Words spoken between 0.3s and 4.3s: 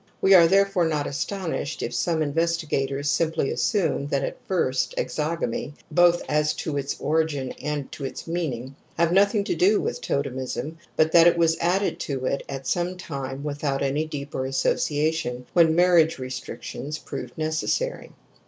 are therefore not astonished if some investi gators simply assume that